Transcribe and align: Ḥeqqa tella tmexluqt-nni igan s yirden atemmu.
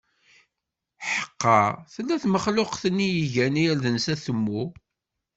Ḥeqqa 1.13 1.59
tella 1.93 2.15
tmexluqt-nni 2.23 3.09
igan 3.23 3.55
s 3.57 3.61
yirden 3.63 3.95
atemmu. 4.13 4.63